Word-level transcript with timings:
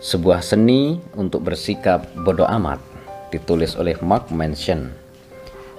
Sebuah 0.00 0.40
seni 0.40 0.96
untuk 1.12 1.44
bersikap 1.44 2.08
bodoh 2.24 2.48
amat 2.48 2.80
ditulis 3.28 3.76
oleh 3.76 4.00
Mark 4.00 4.32
Manson. 4.32 4.96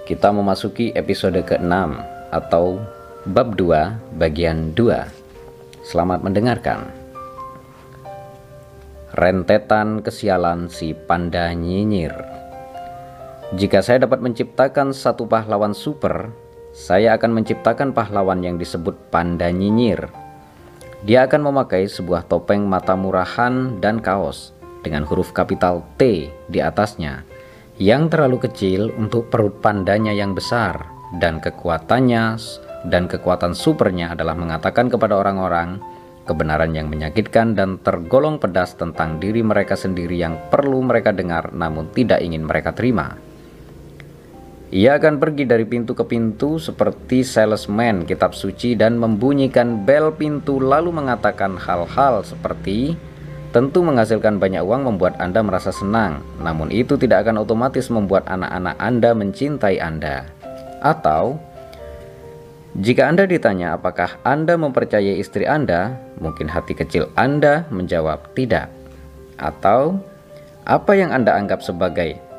Kita 0.06 0.30
memasuki 0.30 0.94
episode 0.94 1.42
ke-6 1.42 1.74
atau 2.30 2.78
bab 3.26 3.58
2 3.58 4.22
bagian 4.22 4.78
2. 4.78 5.10
Selamat 5.82 6.22
mendengarkan. 6.22 6.86
Rentetan 9.18 10.06
kesialan 10.06 10.70
si 10.70 10.94
panda 10.94 11.50
nyinyir. 11.58 12.14
Jika 13.58 13.82
saya 13.82 14.06
dapat 14.06 14.22
menciptakan 14.22 14.94
satu 14.94 15.26
pahlawan 15.26 15.74
super, 15.74 16.30
saya 16.78 17.18
akan 17.18 17.42
menciptakan 17.42 17.90
pahlawan 17.90 18.46
yang 18.46 18.62
disebut 18.62 18.94
panda 19.10 19.50
nyinyir 19.50 20.21
dia 21.02 21.26
akan 21.26 21.50
memakai 21.50 21.90
sebuah 21.90 22.30
topeng 22.30 22.66
mata 22.66 22.94
murahan 22.94 23.82
dan 23.82 23.98
kaos 23.98 24.54
dengan 24.86 25.02
huruf 25.06 25.34
kapital 25.34 25.82
T 25.98 26.30
di 26.30 26.60
atasnya 26.62 27.26
yang 27.82 28.14
terlalu 28.14 28.46
kecil 28.46 28.94
untuk 28.94 29.34
perut 29.34 29.58
pandanya 29.58 30.14
yang 30.14 30.38
besar 30.38 30.86
dan 31.18 31.42
kekuatannya 31.42 32.38
dan 32.86 33.04
kekuatan 33.10 33.58
supernya 33.58 34.14
adalah 34.14 34.38
mengatakan 34.38 34.90
kepada 34.90 35.18
orang-orang 35.18 35.82
kebenaran 36.30 36.72
yang 36.78 36.86
menyakitkan 36.86 37.58
dan 37.58 37.82
tergolong 37.82 38.38
pedas 38.38 38.78
tentang 38.78 39.18
diri 39.18 39.42
mereka 39.42 39.74
sendiri 39.74 40.22
yang 40.22 40.38
perlu 40.54 40.86
mereka 40.86 41.10
dengar 41.10 41.50
namun 41.50 41.90
tidak 41.90 42.22
ingin 42.22 42.46
mereka 42.46 42.78
terima. 42.78 43.31
Ia 44.72 44.96
akan 44.96 45.20
pergi 45.20 45.44
dari 45.44 45.68
pintu 45.68 45.92
ke 45.92 46.08
pintu 46.08 46.56
seperti 46.56 47.28
salesman 47.28 48.08
kitab 48.08 48.32
suci 48.32 48.72
dan 48.80 48.96
membunyikan 48.96 49.84
bel 49.84 50.16
pintu 50.16 50.64
lalu 50.64 50.96
mengatakan 50.96 51.60
hal-hal 51.60 52.24
seperti 52.24 52.96
tentu 53.52 53.84
menghasilkan 53.84 54.40
banyak 54.40 54.64
uang 54.64 54.88
membuat 54.88 55.20
Anda 55.20 55.44
merasa 55.44 55.76
senang, 55.76 56.24
namun 56.40 56.72
itu 56.72 56.96
tidak 56.96 57.28
akan 57.28 57.44
otomatis 57.44 57.92
membuat 57.92 58.24
anak-anak 58.32 58.80
Anda 58.80 59.12
mencintai 59.12 59.76
Anda. 59.84 60.24
Atau 60.80 61.36
jika 62.80 63.12
Anda 63.12 63.28
ditanya 63.28 63.76
apakah 63.76 64.24
Anda 64.24 64.56
mempercayai 64.56 65.20
istri 65.20 65.44
Anda, 65.44 66.00
mungkin 66.24 66.48
hati 66.48 66.80
kecil 66.80 67.12
Anda 67.20 67.68
menjawab 67.76 68.32
tidak. 68.40 68.72
Atau 69.36 70.00
apa 70.64 70.96
yang 70.96 71.12
Anda 71.12 71.36
anggap 71.36 71.60
sebagai 71.60 72.31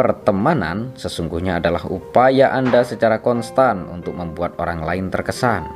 Pertemanan 0.00 0.96
sesungguhnya 0.96 1.60
adalah 1.60 1.84
upaya 1.84 2.56
Anda 2.56 2.88
secara 2.88 3.20
konstan 3.20 3.84
untuk 3.84 4.16
membuat 4.16 4.56
orang 4.56 4.80
lain 4.80 5.12
terkesan. 5.12 5.68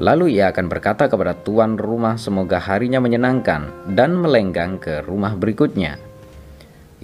Lalu 0.00 0.40
ia 0.40 0.48
akan 0.48 0.64
berkata 0.64 1.12
kepada 1.12 1.36
tuan 1.36 1.76
rumah 1.76 2.16
semoga 2.16 2.56
harinya 2.56 3.04
menyenangkan 3.04 3.92
dan 3.92 4.16
melenggang 4.16 4.80
ke 4.80 5.04
rumah 5.04 5.36
berikutnya. 5.36 6.00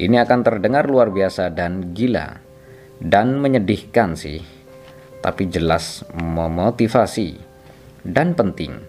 Ini 0.01 0.17
akan 0.25 0.41
terdengar 0.41 0.89
luar 0.89 1.13
biasa 1.13 1.53
dan 1.53 1.93
gila 1.93 2.41
dan 3.05 3.37
menyedihkan 3.37 4.17
sih, 4.17 4.41
tapi 5.21 5.53
jelas 5.53 6.09
memotivasi 6.17 7.37
dan 8.01 8.33
penting. 8.33 8.81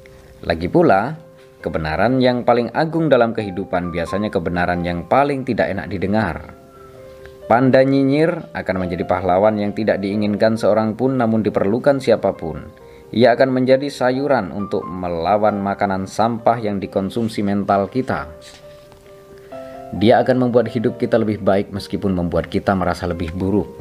Lagi 0.48 0.72
pula, 0.72 1.20
kebenaran 1.60 2.24
yang 2.24 2.48
paling 2.48 2.72
agung 2.72 3.12
dalam 3.12 3.36
kehidupan 3.36 3.92
biasanya 3.92 4.32
kebenaran 4.32 4.88
yang 4.88 5.04
paling 5.04 5.44
tidak 5.44 5.68
enak 5.68 5.92
didengar. 5.92 6.57
Panda 7.48 7.80
nyinyir 7.80 8.52
akan 8.52 8.76
menjadi 8.76 9.08
pahlawan 9.08 9.56
yang 9.56 9.72
tidak 9.72 10.04
diinginkan 10.04 10.60
seorang 10.60 11.00
pun 11.00 11.16
namun 11.16 11.48
diperlukan 11.48 12.04
siapa 12.04 12.36
pun. 12.36 12.60
Ia 13.16 13.40
akan 13.40 13.56
menjadi 13.56 13.88
sayuran 13.88 14.52
untuk 14.52 14.84
melawan 14.84 15.64
makanan 15.64 16.12
sampah 16.12 16.60
yang 16.60 16.84
dikonsumsi 16.84 17.40
mental 17.48 17.88
kita. 17.88 18.28
Dia 19.96 20.20
akan 20.28 20.44
membuat 20.44 20.68
hidup 20.68 21.00
kita 21.00 21.16
lebih 21.16 21.40
baik 21.40 21.72
meskipun 21.72 22.12
membuat 22.12 22.52
kita 22.52 22.76
merasa 22.76 23.08
lebih 23.08 23.32
buruk. 23.32 23.72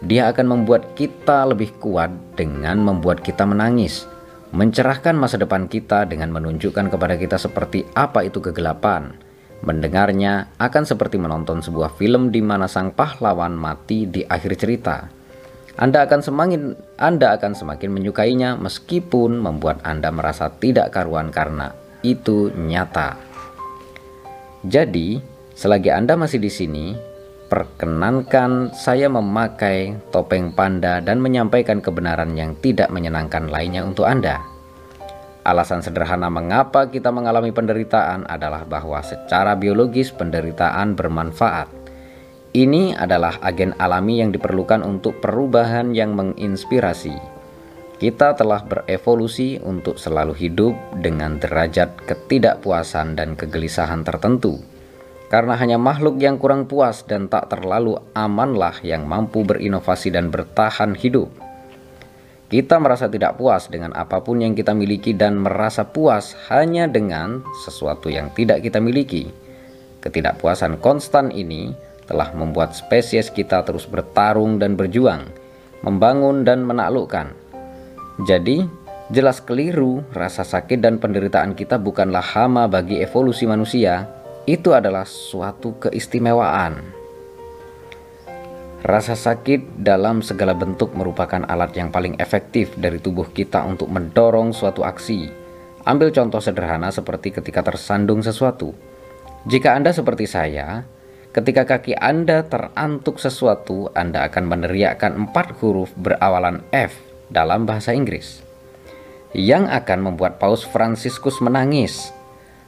Dia 0.00 0.32
akan 0.32 0.48
membuat 0.48 0.96
kita 0.96 1.44
lebih 1.44 1.76
kuat 1.84 2.08
dengan 2.32 2.80
membuat 2.80 3.20
kita 3.20 3.44
menangis, 3.44 4.08
mencerahkan 4.56 5.12
masa 5.12 5.36
depan 5.36 5.68
kita 5.68 6.08
dengan 6.08 6.32
menunjukkan 6.32 6.88
kepada 6.88 7.20
kita 7.20 7.36
seperti 7.36 7.84
apa 7.92 8.24
itu 8.24 8.40
kegelapan 8.40 9.31
Mendengarnya 9.62 10.50
akan 10.58 10.82
seperti 10.82 11.22
menonton 11.22 11.62
sebuah 11.62 11.94
film 11.94 12.34
di 12.34 12.42
mana 12.42 12.66
sang 12.66 12.90
pahlawan 12.90 13.54
mati 13.54 14.10
di 14.10 14.26
akhir 14.26 14.58
cerita. 14.58 15.06
Anda 15.78 16.04
akan 16.04 16.20
semakin 16.20 16.62
Anda 16.98 17.38
akan 17.38 17.54
semakin 17.54 17.90
menyukainya 17.94 18.58
meskipun 18.58 19.38
membuat 19.38 19.80
Anda 19.86 20.10
merasa 20.10 20.50
tidak 20.50 20.92
karuan 20.92 21.30
karena 21.30 21.72
itu 22.02 22.50
nyata. 22.52 23.16
Jadi, 24.66 25.22
selagi 25.54 25.90
Anda 25.94 26.18
masih 26.18 26.42
di 26.42 26.50
sini, 26.50 26.86
perkenankan 27.48 28.74
saya 28.74 29.06
memakai 29.10 29.94
topeng 30.10 30.52
panda 30.52 30.98
dan 30.98 31.22
menyampaikan 31.22 31.78
kebenaran 31.78 32.34
yang 32.34 32.58
tidak 32.58 32.90
menyenangkan 32.90 33.46
lainnya 33.46 33.86
untuk 33.86 34.06
Anda. 34.06 34.51
Alasan 35.42 35.82
sederhana 35.82 36.30
mengapa 36.30 36.86
kita 36.86 37.10
mengalami 37.10 37.50
penderitaan 37.50 38.30
adalah 38.30 38.62
bahwa 38.62 39.02
secara 39.02 39.58
biologis 39.58 40.14
penderitaan 40.14 40.94
bermanfaat. 40.94 41.66
Ini 42.54 42.94
adalah 42.94 43.42
agen 43.42 43.74
alami 43.74 44.22
yang 44.22 44.30
diperlukan 44.30 44.86
untuk 44.86 45.18
perubahan 45.18 45.98
yang 45.98 46.14
menginspirasi. 46.14 47.16
Kita 47.98 48.38
telah 48.38 48.62
berevolusi 48.62 49.58
untuk 49.62 49.98
selalu 49.98 50.34
hidup 50.38 50.74
dengan 51.02 51.42
derajat 51.42 52.06
ketidakpuasan 52.06 53.18
dan 53.18 53.34
kegelisahan 53.34 54.06
tertentu. 54.06 54.62
Karena 55.26 55.58
hanya 55.58 55.80
makhluk 55.80 56.22
yang 56.22 56.38
kurang 56.38 56.70
puas 56.70 57.02
dan 57.08 57.26
tak 57.26 57.50
terlalu 57.50 57.98
amanlah 58.14 58.78
yang 58.84 59.10
mampu 59.10 59.42
berinovasi 59.42 60.14
dan 60.14 60.30
bertahan 60.30 60.94
hidup. 60.94 61.51
Kita 62.52 62.76
merasa 62.76 63.08
tidak 63.08 63.40
puas 63.40 63.72
dengan 63.72 63.96
apa 63.96 64.20
pun 64.20 64.44
yang 64.44 64.52
kita 64.52 64.76
miliki 64.76 65.16
dan 65.16 65.40
merasa 65.40 65.88
puas 65.88 66.36
hanya 66.52 66.84
dengan 66.84 67.40
sesuatu 67.64 68.12
yang 68.12 68.28
tidak 68.36 68.60
kita 68.60 68.76
miliki. 68.76 69.32
Ketidakpuasan 70.04 70.76
konstan 70.76 71.32
ini 71.32 71.72
telah 72.04 72.28
membuat 72.36 72.76
spesies 72.76 73.32
kita 73.32 73.64
terus 73.64 73.88
bertarung 73.88 74.60
dan 74.60 74.76
berjuang, 74.76 75.32
membangun 75.80 76.44
dan 76.44 76.60
menaklukkan. 76.68 77.32
Jadi, 78.28 78.68
jelas 79.08 79.40
keliru 79.40 80.04
rasa 80.12 80.44
sakit 80.44 80.76
dan 80.76 81.00
penderitaan 81.00 81.56
kita 81.56 81.80
bukanlah 81.80 82.36
hama 82.36 82.68
bagi 82.68 83.00
evolusi 83.00 83.48
manusia, 83.48 84.04
itu 84.44 84.76
adalah 84.76 85.08
suatu 85.08 85.88
keistimewaan. 85.88 87.01
Rasa 88.82 89.14
sakit 89.14 89.78
dalam 89.78 90.26
segala 90.26 90.58
bentuk 90.58 90.90
merupakan 90.98 91.38
alat 91.46 91.70
yang 91.78 91.94
paling 91.94 92.18
efektif 92.18 92.74
dari 92.74 92.98
tubuh 92.98 93.30
kita 93.30 93.62
untuk 93.62 93.86
mendorong 93.86 94.50
suatu 94.50 94.82
aksi. 94.82 95.30
Ambil 95.86 96.10
contoh 96.10 96.42
sederhana 96.42 96.90
seperti 96.90 97.30
ketika 97.30 97.62
tersandung 97.62 98.26
sesuatu. 98.26 98.74
Jika 99.46 99.78
Anda 99.78 99.94
seperti 99.94 100.26
saya, 100.26 100.82
ketika 101.30 101.62
kaki 101.62 101.94
Anda 101.94 102.42
terantuk 102.42 103.22
sesuatu, 103.22 103.86
Anda 103.94 104.26
akan 104.26 104.50
meneriakkan 104.50 105.14
empat 105.14 105.62
huruf 105.62 105.94
berawalan 105.94 106.66
F 106.74 106.98
dalam 107.30 107.62
bahasa 107.70 107.94
Inggris. 107.94 108.42
Yang 109.30 109.70
akan 109.78 110.10
membuat 110.10 110.42
Paus 110.42 110.66
Franciscus 110.66 111.38
menangis. 111.38 112.10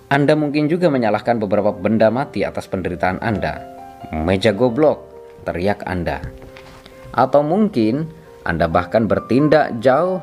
Anda 0.07 0.39
mungkin 0.39 0.71
juga 0.71 0.87
menyalahkan 0.95 1.43
beberapa 1.43 1.75
benda 1.75 2.07
mati 2.15 2.47
atas 2.47 2.71
penderitaan 2.71 3.19
Anda. 3.19 3.67
Meja 4.15 4.55
goblok, 4.55 5.14
teriak 5.45 5.85
Anda. 5.85 6.25
Atau 7.13 7.45
mungkin 7.45 8.09
Anda 8.43 8.67
bahkan 8.67 9.07
bertindak 9.07 9.79
jauh 9.85 10.19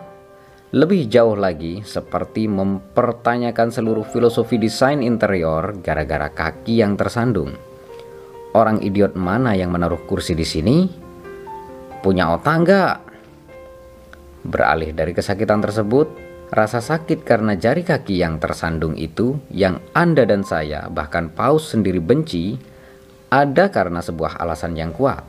lebih 0.72 1.12
jauh 1.12 1.36
lagi 1.36 1.84
seperti 1.84 2.48
mempertanyakan 2.48 3.76
seluruh 3.76 4.08
filosofi 4.08 4.56
desain 4.56 5.04
interior 5.04 5.76
gara-gara 5.84 6.32
kaki 6.32 6.80
yang 6.80 6.96
tersandung. 6.96 7.52
Orang 8.56 8.80
idiot 8.84 9.16
mana 9.16 9.52
yang 9.52 9.72
menaruh 9.72 10.00
kursi 10.08 10.32
di 10.32 10.48
sini? 10.48 10.88
Punya 12.00 12.32
otak 12.36 12.56
enggak? 12.56 12.96
Beralih 14.48 14.96
dari 14.96 15.12
kesakitan 15.12 15.60
tersebut, 15.60 16.08
rasa 16.56 16.80
sakit 16.80 17.24
karena 17.28 17.60
jari 17.60 17.84
kaki 17.84 18.24
yang 18.24 18.40
tersandung 18.40 18.96
itu 18.96 19.40
yang 19.52 19.84
Anda 19.92 20.24
dan 20.24 20.48
saya 20.48 20.88
bahkan 20.88 21.32
paus 21.36 21.72
sendiri 21.76 22.00
benci 22.00 22.56
ada 23.32 23.72
karena 23.72 24.04
sebuah 24.04 24.36
alasan 24.44 24.76
yang 24.76 24.92
kuat. 24.92 25.24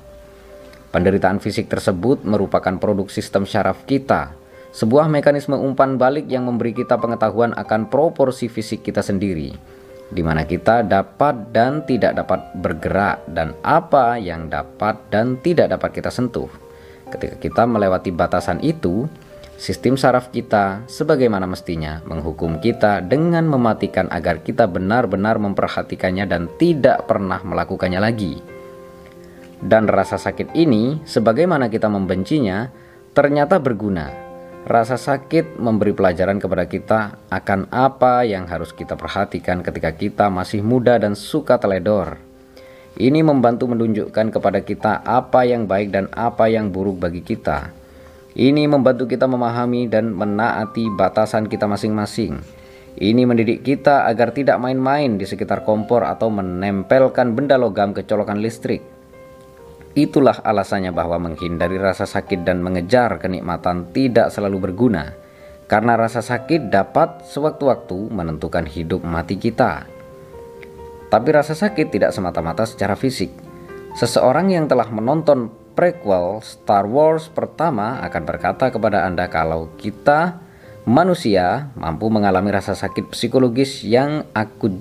Penderitaan 0.91 1.39
fisik 1.39 1.71
tersebut 1.71 2.27
merupakan 2.27 2.75
produk 2.77 3.07
sistem 3.09 3.47
syaraf 3.47 3.87
kita, 3.87 4.35
sebuah 4.75 5.09
mekanisme 5.09 5.55
umpan 5.55 5.97
balik 5.97 6.29
yang 6.29 6.45
memberi 6.45 6.75
kita 6.77 6.99
pengetahuan 6.99 7.55
akan 7.55 7.89
proporsi 7.89 8.51
fisik 8.51 8.85
kita 8.85 9.01
sendiri, 9.01 9.55
di 10.11 10.21
mana 10.21 10.45
kita 10.45 10.85
dapat 10.85 11.55
dan 11.55 11.87
tidak 11.89 12.19
dapat 12.19 12.53
bergerak 12.59 13.25
dan 13.31 13.57
apa 13.65 14.19
yang 14.21 14.51
dapat 14.51 14.99
dan 15.09 15.41
tidak 15.41 15.73
dapat 15.73 15.97
kita 15.97 16.11
sentuh. 16.13 16.51
Ketika 17.09 17.39
kita 17.41 17.63
melewati 17.65 18.13
batasan 18.13 18.61
itu, 18.61 19.09
sistem 19.63 19.95
saraf 19.95 20.35
kita 20.35 20.83
sebagaimana 20.91 21.47
mestinya 21.47 22.03
menghukum 22.03 22.59
kita 22.59 22.99
dengan 22.99 23.47
mematikan 23.47 24.11
agar 24.11 24.43
kita 24.43 24.67
benar-benar 24.67 25.39
memperhatikannya 25.39 26.27
dan 26.27 26.51
tidak 26.59 27.07
pernah 27.07 27.39
melakukannya 27.47 28.03
lagi. 28.03 28.43
Dan 29.63 29.87
rasa 29.87 30.19
sakit 30.19 30.59
ini, 30.59 30.99
sebagaimana 31.07 31.71
kita 31.71 31.87
membencinya, 31.87 32.75
ternyata 33.15 33.63
berguna. 33.63 34.11
Rasa 34.67 34.99
sakit 34.99 35.63
memberi 35.63 35.95
pelajaran 35.95 36.43
kepada 36.43 36.67
kita 36.67 37.01
akan 37.31 37.71
apa 37.71 38.27
yang 38.27 38.51
harus 38.51 38.75
kita 38.75 38.99
perhatikan 38.99 39.63
ketika 39.63 39.95
kita 39.95 40.27
masih 40.27 40.67
muda 40.67 40.99
dan 40.99 41.15
suka 41.15 41.63
teledor. 41.63 42.19
Ini 42.99 43.23
membantu 43.23 43.71
menunjukkan 43.71 44.35
kepada 44.35 44.59
kita 44.67 45.07
apa 45.07 45.47
yang 45.47 45.71
baik 45.71 45.95
dan 45.95 46.11
apa 46.11 46.51
yang 46.51 46.75
buruk 46.75 46.99
bagi 46.99 47.23
kita 47.23 47.82
ini 48.33 48.65
membantu 48.65 49.05
kita 49.05 49.29
memahami 49.29 49.93
dan 49.93 50.13
menaati 50.17 50.89
batasan 50.93 51.53
kita 51.53 51.69
masing-masing. 51.69 52.41
Ini 52.93 53.25
mendidik 53.25 53.65
kita 53.65 54.05
agar 54.09 54.37
tidak 54.37 54.61
main-main 54.61 55.17
di 55.17 55.25
sekitar 55.25 55.65
kompor 55.65 56.05
atau 56.05 56.29
menempelkan 56.29 57.33
benda 57.33 57.57
logam 57.57 57.97
ke 57.97 58.05
colokan 58.05 58.41
listrik. 58.41 58.85
Itulah 59.93 60.41
alasannya 60.41 60.93
bahwa 60.93 61.21
menghindari 61.21 61.77
rasa 61.77 62.09
sakit 62.09 62.45
dan 62.49 62.65
mengejar 62.65 63.21
kenikmatan 63.21 63.93
tidak 63.93 64.33
selalu 64.33 64.69
berguna, 64.69 65.13
karena 65.69 66.01
rasa 66.01 66.25
sakit 66.25 66.73
dapat 66.73 67.29
sewaktu-waktu 67.29 68.09
menentukan 68.09 68.65
hidup 68.65 69.05
mati 69.05 69.37
kita. 69.37 69.85
Tapi 71.13 71.29
rasa 71.29 71.53
sakit 71.53 71.93
tidak 71.93 72.17
semata-mata 72.17 72.65
secara 72.65 72.97
fisik. 72.97 73.29
Seseorang 73.93 74.49
yang 74.49 74.65
telah 74.65 74.89
menonton 74.89 75.53
prequel 75.73 76.45
Star 76.45 76.85
Wars 76.85 77.29
pertama 77.33 78.01
akan 78.05 78.23
berkata 78.23 78.69
kepada 78.69 79.05
Anda 79.09 79.29
kalau 79.29 79.73
kita 79.81 80.39
manusia 80.83 81.71
mampu 81.79 82.11
mengalami 82.11 82.51
rasa 82.51 82.75
sakit 82.75 83.15
psikologis 83.15 83.87
yang 83.87 84.27
akut 84.35 84.75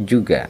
juga. 0.00 0.48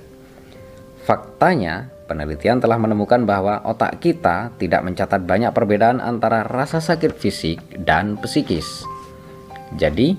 Faktanya, 1.05 1.93
penelitian 2.09 2.65
telah 2.65 2.81
menemukan 2.81 3.29
bahwa 3.29 3.61
otak 3.67 4.01
kita 4.01 4.55
tidak 4.57 4.81
mencatat 4.87 5.21
banyak 5.21 5.53
perbedaan 5.53 6.01
antara 6.01 6.47
rasa 6.47 6.81
sakit 6.81 7.13
fisik 7.13 7.61
dan 7.85 8.17
psikis. 8.25 8.87
Jadi, 9.77 10.17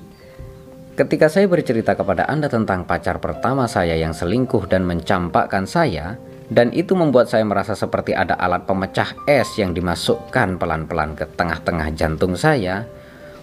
ketika 0.94 1.32
saya 1.32 1.50
bercerita 1.50 1.98
kepada 1.98 2.30
Anda 2.30 2.52
tentang 2.52 2.86
pacar 2.86 3.18
pertama 3.18 3.66
saya 3.66 3.98
yang 3.98 4.14
selingkuh 4.14 4.70
dan 4.70 4.86
mencampakkan 4.86 5.66
saya, 5.66 6.20
dan 6.50 6.70
itu 6.78 6.94
membuat 6.94 7.26
saya 7.26 7.42
merasa 7.42 7.74
seperti 7.74 8.14
ada 8.14 8.38
alat 8.38 8.70
pemecah 8.70 9.18
es 9.26 9.50
yang 9.58 9.74
dimasukkan 9.74 10.62
pelan-pelan 10.62 11.18
ke 11.18 11.26
tengah-tengah 11.34 11.90
jantung 11.98 12.38
saya. 12.38 12.86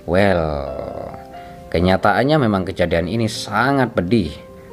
Well, 0.07 0.47
kenyataannya 1.75 2.37
memang 2.47 2.63
kejadian 2.63 3.11
ini 3.11 3.27
sangat 3.27 3.95
pedih, 3.99 4.31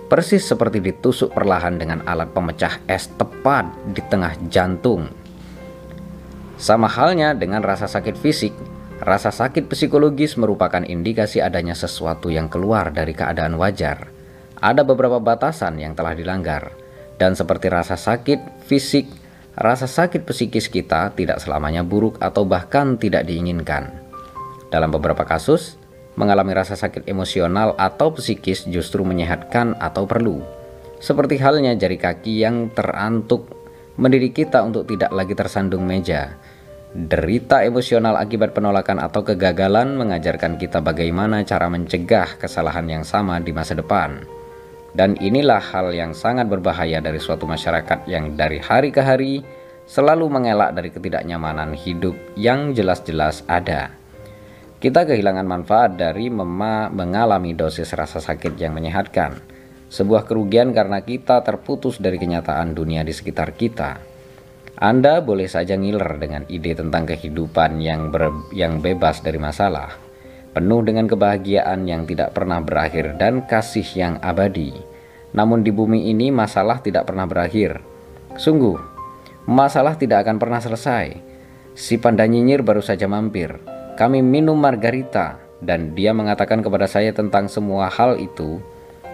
persis 0.10 0.46
seperti 0.46 0.78
ditusuk 0.78 1.34
perlahan 1.34 1.82
dengan 1.82 2.06
alat 2.06 2.30
pemecah 2.30 2.86
es 2.86 3.10
tepat 3.18 3.66
di 3.98 4.02
tengah 4.06 4.38
jantung. 4.50 5.10
Sama 6.60 6.86
halnya 6.86 7.34
dengan 7.34 7.66
rasa 7.66 7.90
sakit 7.90 8.14
fisik, 8.20 8.54
rasa 9.02 9.34
sakit 9.34 9.66
psikologis 9.66 10.38
merupakan 10.38 10.86
indikasi 10.86 11.42
adanya 11.42 11.74
sesuatu 11.74 12.30
yang 12.30 12.46
keluar 12.46 12.94
dari 12.94 13.16
keadaan 13.16 13.58
wajar. 13.58 14.12
Ada 14.60 14.84
beberapa 14.84 15.24
batasan 15.24 15.80
yang 15.80 15.96
telah 15.96 16.14
dilanggar 16.14 16.89
dan 17.20 17.36
seperti 17.36 17.68
rasa 17.68 18.00
sakit 18.00 18.64
fisik, 18.64 19.06
rasa 19.60 19.86
sakit 19.86 20.24
psikis 20.24 20.72
kita 20.72 21.12
tidak 21.14 21.44
selamanya 21.44 21.84
buruk 21.84 22.16
atau 22.24 22.48
bahkan 22.48 22.96
tidak 22.96 23.28
diinginkan. 23.28 23.92
Dalam 24.72 24.90
beberapa 24.90 25.28
kasus, 25.28 25.76
mengalami 26.16 26.56
rasa 26.56 26.80
sakit 26.80 27.12
emosional 27.12 27.76
atau 27.76 28.16
psikis 28.16 28.64
justru 28.72 29.04
menyehatkan 29.04 29.76
atau 29.78 30.08
perlu. 30.08 30.40
Seperti 31.04 31.36
halnya 31.40 31.76
jari 31.76 32.00
kaki 32.00 32.44
yang 32.44 32.72
terantuk 32.72 33.52
mendidik 34.00 34.40
kita 34.40 34.64
untuk 34.64 34.88
tidak 34.88 35.12
lagi 35.12 35.36
tersandung 35.36 35.84
meja. 35.84 36.40
Derita 36.90 37.62
emosional 37.62 38.18
akibat 38.18 38.56
penolakan 38.56 38.98
atau 38.98 39.22
kegagalan 39.22 39.94
mengajarkan 39.94 40.58
kita 40.58 40.82
bagaimana 40.82 41.46
cara 41.46 41.70
mencegah 41.70 42.40
kesalahan 42.42 42.88
yang 42.90 43.04
sama 43.06 43.38
di 43.44 43.54
masa 43.54 43.78
depan. 43.78 44.39
Dan 44.90 45.14
inilah 45.22 45.62
hal 45.62 45.94
yang 45.94 46.18
sangat 46.18 46.50
berbahaya 46.50 46.98
dari 46.98 47.22
suatu 47.22 47.46
masyarakat 47.46 48.10
yang 48.10 48.34
dari 48.34 48.58
hari 48.58 48.90
ke 48.90 49.02
hari 49.06 49.46
selalu 49.86 50.30
mengelak 50.30 50.74
dari 50.74 50.90
ketidaknyamanan 50.90 51.78
hidup 51.78 52.18
yang 52.34 52.74
jelas-jelas 52.74 53.46
ada. 53.46 53.94
Kita 54.80 55.04
kehilangan 55.04 55.46
manfaat 55.46 56.00
dari 56.00 56.32
mema 56.32 56.88
mengalami 56.90 57.54
dosis 57.54 57.92
rasa 57.94 58.24
sakit 58.24 58.56
yang 58.58 58.74
menyehatkan. 58.74 59.38
Sebuah 59.90 60.30
kerugian 60.30 60.72
karena 60.72 61.02
kita 61.02 61.42
terputus 61.42 61.98
dari 61.98 62.22
kenyataan 62.22 62.78
dunia 62.78 63.02
di 63.02 63.12
sekitar 63.12 63.58
kita. 63.58 64.00
Anda 64.80 65.20
boleh 65.20 65.50
saja 65.50 65.76
ngiler 65.76 66.22
dengan 66.22 66.48
ide 66.48 66.78
tentang 66.78 67.04
kehidupan 67.04 67.84
yang, 67.84 68.08
ber, 68.14 68.32
yang 68.56 68.80
bebas 68.80 69.20
dari 69.20 69.36
masalah 69.36 70.09
penuh 70.52 70.82
dengan 70.82 71.06
kebahagiaan 71.06 71.86
yang 71.86 72.10
tidak 72.10 72.34
pernah 72.34 72.60
berakhir 72.62 73.16
dan 73.22 73.46
kasih 73.46 73.86
yang 73.94 74.16
abadi. 74.24 74.74
Namun 75.36 75.62
di 75.62 75.70
bumi 75.70 76.10
ini 76.10 76.34
masalah 76.34 76.82
tidak 76.82 77.06
pernah 77.06 77.30
berakhir. 77.30 77.78
Sungguh, 78.34 78.78
masalah 79.46 79.94
tidak 79.94 80.26
akan 80.26 80.42
pernah 80.42 80.58
selesai. 80.58 81.14
Si 81.78 82.02
panda 82.02 82.26
nyinyir 82.26 82.66
baru 82.66 82.82
saja 82.82 83.06
mampir. 83.06 83.62
Kami 83.94 84.26
minum 84.26 84.58
margarita 84.58 85.38
dan 85.62 85.94
dia 85.94 86.16
mengatakan 86.16 86.66
kepada 86.66 86.90
saya 86.90 87.14
tentang 87.14 87.46
semua 87.52 87.92
hal 87.92 88.18
itu. 88.18 88.58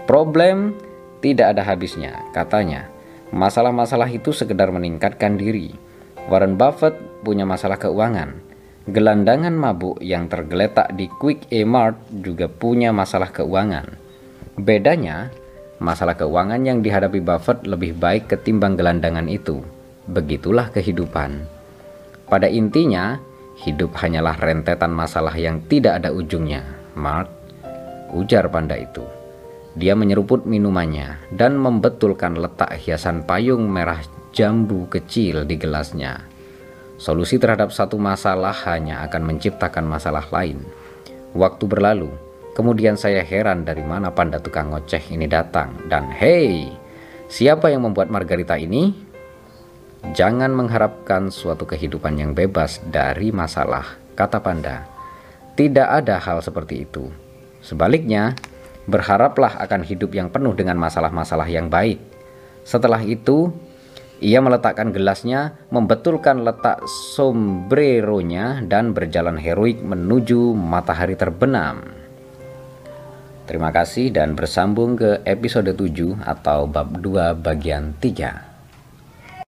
Problem 0.05 0.77
tidak 1.19 1.57
ada 1.57 1.65
habisnya, 1.65 2.21
katanya. 2.31 2.87
Masalah-masalah 3.33 4.07
itu 4.13 4.29
sekedar 4.29 4.69
meningkatkan 4.69 5.35
diri. 5.35 5.73
Warren 6.29 6.55
Buffett 6.55 6.95
punya 7.25 7.43
masalah 7.43 7.81
keuangan 7.81 8.44
Gelandangan 8.85 9.57
mabuk 9.57 9.97
yang 9.97 10.29
tergeletak 10.29 10.93
di 10.93 11.09
Quick 11.09 11.49
A 11.49 11.65
Mart 11.65 11.97
juga 12.21 12.45
punya 12.45 12.93
masalah 12.93 13.33
keuangan. 13.33 13.97
Bedanya, 14.61 15.33
masalah 15.81 16.13
keuangan 16.13 16.61
yang 16.61 16.85
dihadapi 16.85 17.17
Buffett 17.17 17.65
lebih 17.65 17.97
baik 17.97 18.29
ketimbang 18.29 18.77
gelandangan 18.77 19.25
itu. 19.25 19.65
Begitulah 20.05 20.69
kehidupan. 20.69 21.49
Pada 22.29 22.45
intinya, 22.45 23.17
hidup 23.65 23.97
hanyalah 23.97 24.37
rentetan 24.37 24.93
masalah 24.93 25.33
yang 25.33 25.65
tidak 25.65 26.05
ada 26.05 26.13
ujungnya. 26.13 26.61
Mark, 26.93 27.25
ujar 28.13 28.45
panda 28.53 28.77
itu. 28.77 29.01
Dia 29.73 29.97
menyeruput 29.97 30.45
minumannya 30.45 31.33
dan 31.33 31.57
membetulkan 31.57 32.37
letak 32.37 32.77
hiasan 32.77 33.25
payung 33.25 33.65
merah 33.65 33.99
jambu 34.29 34.85
kecil 34.93 35.41
di 35.41 35.57
gelasnya. 35.57 36.34
Solusi 36.95 37.35
terhadap 37.35 37.75
satu 37.75 37.99
masalah 37.99 38.55
hanya 38.71 39.03
akan 39.03 39.35
menciptakan 39.35 39.83
masalah 39.83 40.23
lain. 40.31 40.63
Waktu 41.35 41.67
berlalu, 41.67 42.07
kemudian 42.55 42.95
saya 42.95 43.19
heran 43.19 43.67
dari 43.67 43.83
mana 43.83 44.15
panda 44.15 44.39
tukang 44.39 44.71
ngoceh 44.71 45.11
ini 45.11 45.27
datang. 45.27 45.75
Dan 45.91 46.07
hey, 46.15 46.71
siapa 47.27 47.67
yang 47.67 47.83
membuat 47.83 48.07
margarita 48.07 48.55
ini? 48.55 48.95
Jangan 50.15 50.55
mengharapkan 50.55 51.27
suatu 51.27 51.67
kehidupan 51.67 52.15
yang 52.15 52.31
bebas 52.31 52.79
dari 52.87 53.35
masalah, 53.35 53.99
kata 54.15 54.39
panda. 54.39 54.87
Tidak 55.59 55.87
ada 55.87 56.15
hal 56.21 56.39
seperti 56.39 56.87
itu. 56.87 57.11
Sebaliknya, 57.59 58.37
berharaplah 58.87 59.59
akan 59.59 59.81
hidup 59.83 60.13
yang 60.15 60.31
penuh 60.31 60.53
dengan 60.53 60.77
masalah-masalah 60.77 61.49
yang 61.49 61.67
baik. 61.67 61.99
Setelah 62.63 63.01
itu, 63.03 63.51
ia 64.23 64.39
meletakkan 64.39 64.95
gelasnya, 64.95 65.59
membetulkan 65.75 66.47
letak 66.47 66.79
sombreronya 67.15 68.63
dan 68.63 68.95
berjalan 68.95 69.35
heroik 69.35 69.83
menuju 69.83 70.55
matahari 70.55 71.19
terbenam. 71.19 71.83
Terima 73.45 73.69
kasih 73.69 74.09
dan 74.09 74.33
bersambung 74.33 74.97
ke 74.97 75.21
episode 75.27 75.69
7 75.69 76.17
atau 76.25 76.65
bab 76.65 76.97
2 76.97 77.37
bagian 77.37 77.93
3. 78.01 78.54